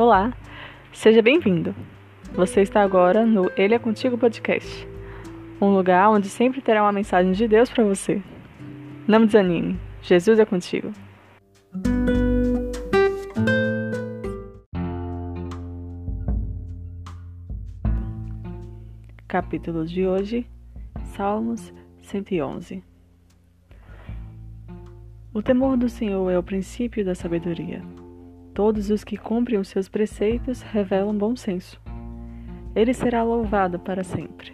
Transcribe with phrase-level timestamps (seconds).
[0.00, 0.32] Olá,
[0.94, 1.74] seja bem-vindo.
[2.32, 4.88] Você está agora no Ele é Contigo Podcast,
[5.60, 8.22] um lugar onde sempre terá uma mensagem de Deus para você.
[9.06, 10.90] Não desanime, Jesus é contigo.
[19.28, 20.46] Capítulo de hoje,
[21.14, 22.82] Salmos 111.
[25.34, 27.82] O temor do Senhor é o princípio da sabedoria.
[28.60, 31.80] Todos os que cumprem os seus preceitos revelam bom senso.
[32.76, 34.52] Ele será louvado para sempre.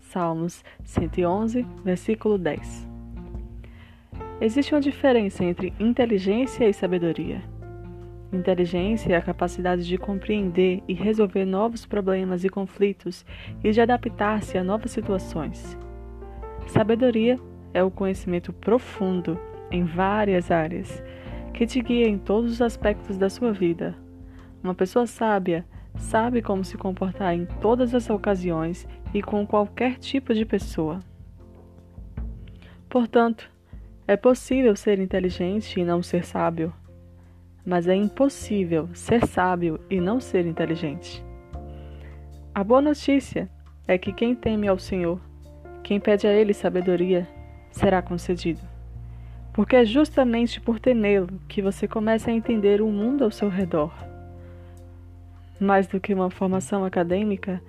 [0.00, 2.88] Salmos 111, versículo 10.
[4.40, 7.44] Existe uma diferença entre inteligência e sabedoria.
[8.32, 13.24] Inteligência é a capacidade de compreender e resolver novos problemas e conflitos
[13.62, 15.78] e de adaptar-se a novas situações.
[16.66, 17.38] Sabedoria
[17.72, 19.38] é o conhecimento profundo
[19.70, 21.00] em várias áreas
[21.56, 23.96] que te guia em todos os aspectos da sua vida.
[24.62, 25.64] Uma pessoa sábia
[25.96, 31.00] sabe como se comportar em todas as ocasiões e com qualquer tipo de pessoa.
[32.90, 33.50] Portanto,
[34.06, 36.74] é possível ser inteligente e não ser sábio,
[37.64, 41.24] mas é impossível ser sábio e não ser inteligente.
[42.54, 43.48] A boa notícia
[43.88, 45.18] é que quem teme ao Senhor,
[45.82, 47.26] quem pede a Ele sabedoria,
[47.70, 48.75] será concedido
[49.56, 53.90] porque é justamente por temê-lo que você começa a entender o mundo ao seu redor.
[55.58, 57.62] Mais do que uma formação acadêmica,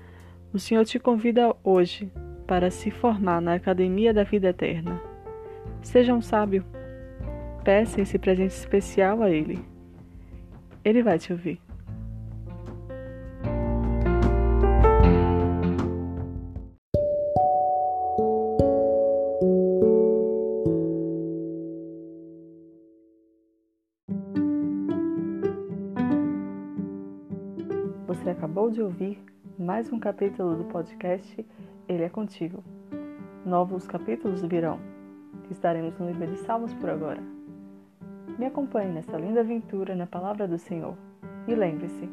[0.53, 2.11] o Senhor te convida hoje
[2.45, 5.01] para se formar na Academia da Vida Eterna.
[5.81, 6.65] Seja um sábio.
[7.63, 9.57] Peça esse presente especial a Ele.
[10.83, 11.66] Ele vai te ouvir.
[28.07, 29.21] Você acabou de ouvir
[29.59, 31.45] mais um capítulo do podcast
[31.89, 32.63] Ele é Contigo.
[33.45, 34.79] Novos capítulos virão.
[35.51, 37.21] Estaremos no livro de Salmos por agora.
[38.39, 40.95] Me acompanhe nessa linda aventura na palavra do Senhor.
[41.49, 42.09] E lembre-se,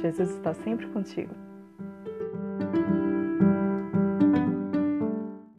[0.00, 1.34] Jesus está sempre contigo.